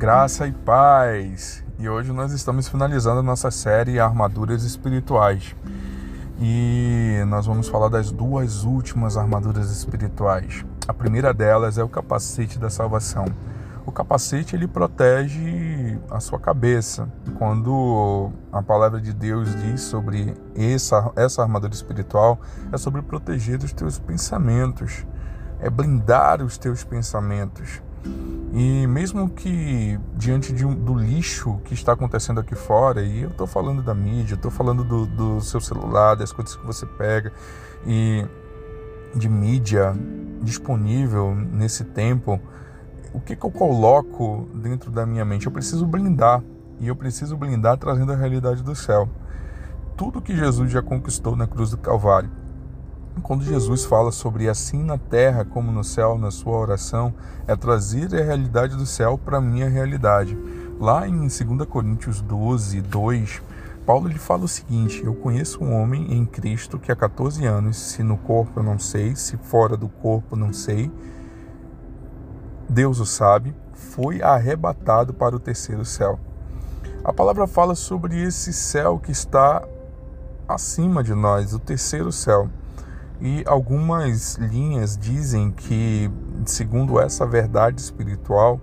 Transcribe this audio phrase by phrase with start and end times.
[0.00, 1.62] Graça e paz.
[1.78, 5.54] E hoje nós estamos finalizando a nossa série Armaduras Espirituais.
[6.40, 10.64] E nós vamos falar das duas últimas armaduras espirituais.
[10.88, 13.26] A primeira delas é o capacete da salvação.
[13.84, 17.06] O capacete ele protege a sua cabeça.
[17.36, 22.40] Quando a palavra de Deus diz sobre essa, essa armadura espiritual,
[22.72, 25.06] é sobre proteger os teus pensamentos,
[25.58, 27.82] é blindar os teus pensamentos.
[28.52, 33.30] E mesmo que diante de um, do lixo que está acontecendo aqui fora, e eu
[33.30, 37.32] estou falando da mídia, estou falando do, do seu celular, das coisas que você pega,
[37.86, 38.26] e
[39.14, 39.94] de mídia
[40.42, 42.40] disponível nesse tempo,
[43.12, 45.46] o que, que eu coloco dentro da minha mente?
[45.46, 46.42] Eu preciso blindar,
[46.80, 49.08] e eu preciso blindar trazendo a realidade do céu.
[49.96, 52.39] Tudo que Jesus já conquistou na cruz do Calvário
[53.22, 57.12] quando Jesus fala sobre assim na terra como no céu, na sua oração,
[57.46, 60.36] é trazer a realidade do céu para a minha realidade.
[60.78, 63.42] Lá em 2 Coríntios 12, 2,
[63.84, 67.76] Paulo ele fala o seguinte: Eu conheço um homem em Cristo que há 14 anos,
[67.76, 70.90] se no corpo eu não sei, se fora do corpo não sei,
[72.68, 76.18] Deus o sabe, foi arrebatado para o terceiro céu.
[77.02, 79.66] A palavra fala sobre esse céu que está
[80.46, 82.48] acima de nós, o terceiro céu.
[83.20, 86.10] E algumas linhas dizem que,
[86.46, 88.58] segundo essa verdade espiritual,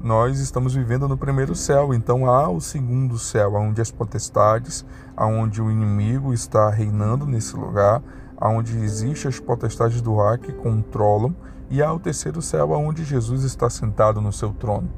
[0.00, 1.94] nós estamos vivendo no primeiro céu.
[1.94, 4.84] Então há o segundo céu, onde as potestades,
[5.16, 8.02] onde o inimigo está reinando nesse lugar,
[8.40, 11.34] onde existem as potestades do ar que controlam,
[11.70, 14.90] e há o terceiro céu, onde Jesus está sentado no seu trono.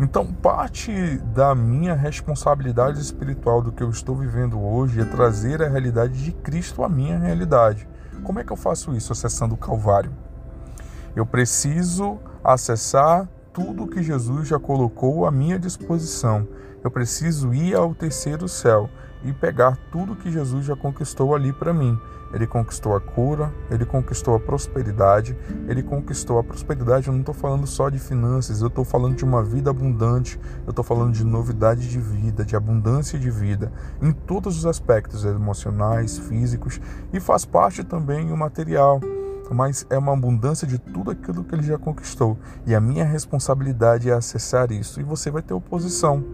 [0.00, 5.68] Então, parte da minha responsabilidade espiritual do que eu estou vivendo hoje é trazer a
[5.68, 7.86] realidade de Cristo à minha realidade.
[8.22, 10.12] Como é que eu faço isso acessando o Calvário?
[11.14, 16.46] Eu preciso acessar tudo que Jesus já colocou à minha disposição.
[16.82, 18.88] Eu preciso ir ao terceiro céu
[19.24, 21.98] e pegar tudo que Jesus já conquistou ali para mim.
[22.32, 25.36] Ele conquistou a cura, ele conquistou a prosperidade,
[25.68, 27.08] ele conquistou a prosperidade.
[27.08, 30.70] Eu não estou falando só de finanças, eu estou falando de uma vida abundante, eu
[30.70, 36.18] estou falando de novidade de vida, de abundância de vida, em todos os aspectos emocionais,
[36.18, 36.80] físicos
[37.12, 39.00] e faz parte também o material
[39.50, 42.38] mas é uma abundância de tudo aquilo que ele já conquistou.
[42.66, 45.00] E a minha responsabilidade é acessar isso.
[45.00, 46.24] E você vai ter oposição.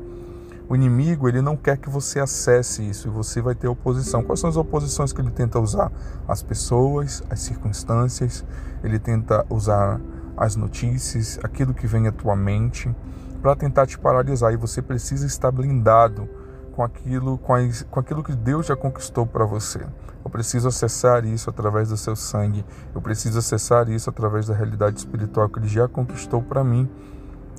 [0.68, 4.22] O inimigo, ele não quer que você acesse isso e você vai ter oposição.
[4.22, 5.90] Quais são as oposições que ele tenta usar?
[6.26, 8.44] As pessoas, as circunstâncias,
[8.84, 9.98] ele tenta usar
[10.36, 12.94] as notícias, aquilo que vem à tua mente,
[13.40, 14.52] para tentar te paralisar.
[14.52, 16.28] E você precisa estar blindado
[16.72, 19.80] com aquilo, com, as, com aquilo que Deus já conquistou para você.
[20.22, 22.62] Eu preciso acessar isso através do seu sangue.
[22.94, 26.86] Eu preciso acessar isso através da realidade espiritual que Ele já conquistou para mim,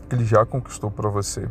[0.08, 1.50] que Ele já conquistou para você.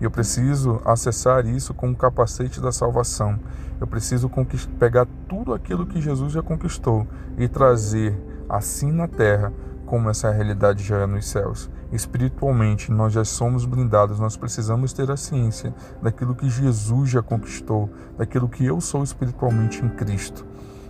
[0.00, 3.38] Eu preciso acessar isso com o capacete da salvação.
[3.80, 4.30] Eu preciso
[4.78, 8.16] pegar tudo aquilo que Jesus já conquistou e trazer
[8.48, 9.52] assim na terra
[9.84, 11.70] como essa realidade já é nos céus.
[11.90, 17.90] Espiritualmente, nós já somos blindados, nós precisamos ter a ciência daquilo que Jesus já conquistou,
[18.16, 20.46] daquilo que eu sou espiritualmente em Cristo.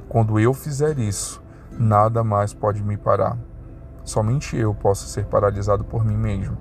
[0.09, 1.41] Quando eu fizer isso,
[1.79, 3.39] nada mais pode me parar.
[4.03, 6.59] Somente eu posso ser paralisado por mim mesmo.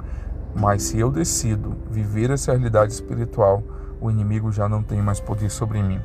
[0.59, 3.63] Mas se eu decido viver essa realidade espiritual,
[4.01, 6.01] o inimigo já não tem mais poder sobre mim.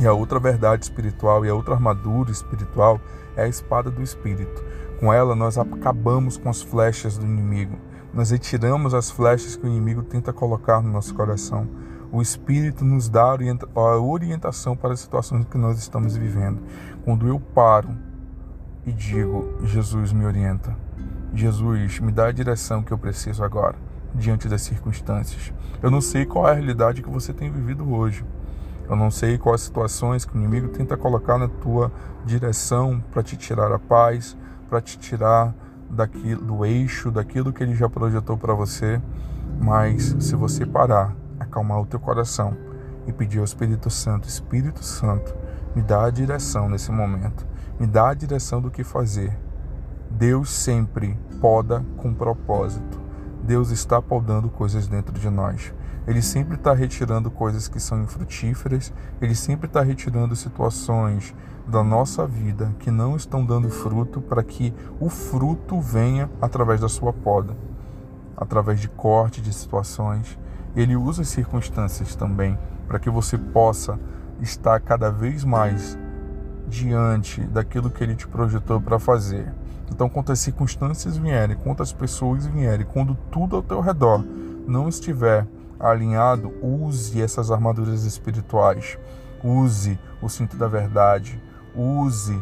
[0.00, 3.00] E a outra verdade espiritual e a outra armadura espiritual
[3.36, 4.64] é a espada do Espírito.
[4.98, 7.78] Com ela, nós acabamos com as flechas do inimigo.
[8.12, 11.68] Nós retiramos as flechas que o inimigo tenta colocar no nosso coração.
[12.10, 13.36] O Espírito nos dá
[13.74, 16.60] a orientação para as situações que nós estamos vivendo.
[17.04, 17.90] Quando eu paro
[18.84, 20.76] e digo: Jesus me orienta,
[21.32, 23.76] Jesus, me dá a direção que eu preciso agora,
[24.14, 25.52] diante das circunstâncias.
[25.80, 28.24] Eu não sei qual é a realidade que você tem vivido hoje.
[28.88, 31.92] Eu não sei quais situações que o inimigo tenta colocar na tua
[32.24, 34.36] direção para te tirar a paz,
[34.68, 35.54] para te tirar
[35.88, 39.00] daquilo, do eixo, daquilo que ele já projetou para você.
[39.60, 42.56] Mas se você parar, acalmar o teu coração
[43.06, 45.32] e pedir ao Espírito Santo, Espírito Santo,
[45.76, 47.46] me dá a direção nesse momento,
[47.78, 49.38] me dá a direção do que fazer
[50.10, 53.00] Deus sempre poda com propósito.
[53.42, 55.72] Deus está podando coisas dentro de nós.
[56.06, 61.34] Ele sempre está retirando coisas que são infrutíferas, ele sempre está retirando situações
[61.66, 66.88] da nossa vida que não estão dando fruto para que o fruto venha através da
[66.88, 67.56] sua poda,
[68.36, 70.38] através de corte de situações.
[70.74, 72.58] Ele usa as circunstâncias também
[72.88, 73.98] para que você possa
[74.40, 75.98] estar cada vez mais
[76.66, 79.59] diante daquilo que ele te projetou para fazer.
[79.90, 84.24] Então, quando as circunstâncias vierem, quando as pessoas vierem, quando tudo ao teu redor
[84.66, 85.46] não estiver
[85.78, 88.98] alinhado, use essas armaduras espirituais.
[89.42, 91.40] Use o cinto da verdade.
[91.74, 92.40] Use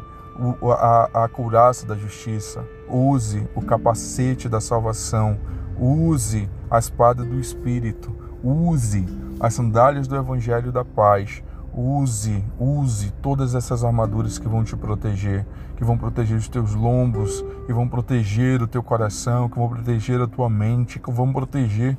[0.79, 2.65] a, a couraça da justiça.
[2.89, 5.39] Use o capacete da salvação.
[5.79, 8.15] Use a espada do Espírito.
[8.43, 9.05] Use
[9.41, 11.43] as sandálias do Evangelho da paz.
[11.81, 15.47] Use, use todas essas armaduras que vão te proteger,
[15.77, 20.21] que vão proteger os teus lombos, que vão proteger o teu coração, que vão proteger
[20.21, 21.97] a tua mente, que vão proteger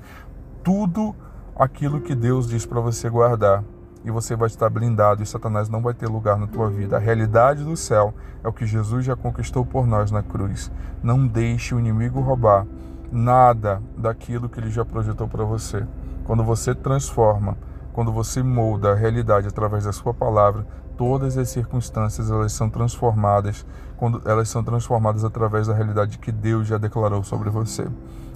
[0.62, 1.16] tudo
[1.56, 3.64] aquilo que Deus diz para você guardar.
[4.04, 6.98] E você vai estar blindado e Satanás não vai ter lugar na tua vida.
[6.98, 10.70] A realidade do céu é o que Jesus já conquistou por nós na cruz.
[11.02, 12.68] Não deixe o inimigo roubar
[13.10, 15.88] nada daquilo que ele já projetou para você.
[16.26, 17.58] Quando você transforma,
[18.00, 20.66] quando você molda a realidade através da sua palavra,
[20.98, 23.66] todas as circunstâncias elas são transformadas,
[23.98, 27.86] quando elas são transformadas através da realidade que Deus já declarou sobre você.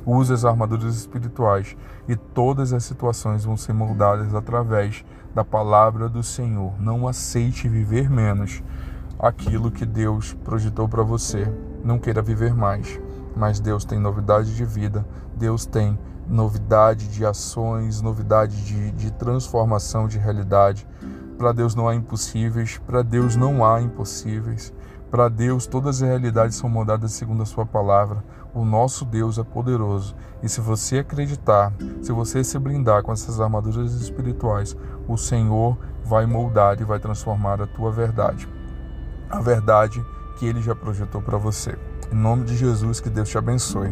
[0.05, 1.77] Use as armaduras espirituais
[2.09, 6.73] e todas as situações vão ser moldadas através da palavra do Senhor.
[6.77, 8.61] Não aceite viver menos
[9.17, 11.49] aquilo que Deus projetou para você.
[11.85, 12.99] Não queira viver mais,
[13.35, 15.97] mas Deus tem novidade de vida, Deus tem
[16.27, 20.87] novidade de ações, novidade de, de transformação de realidade.
[21.37, 24.73] Para Deus não há impossíveis, para Deus não há impossíveis.
[25.11, 28.23] Para Deus, todas as realidades são moldadas segundo a Sua palavra.
[28.53, 30.15] O nosso Deus é poderoso.
[30.41, 31.71] E se você acreditar,
[32.01, 34.75] se você se blindar com essas armaduras espirituais,
[35.07, 38.47] o Senhor vai moldar e vai transformar a tua verdade.
[39.29, 40.03] A verdade
[40.37, 41.77] que Ele já projetou para você.
[42.13, 43.89] Em nome de Jesus, que Deus te abençoe.